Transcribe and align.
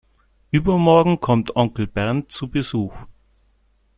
Übermorgen 0.49 1.19
kommt 1.19 1.55
Onkel 1.55 1.85
Bernd 1.85 2.31
zu 2.31 2.47
Besuch. 2.49 2.95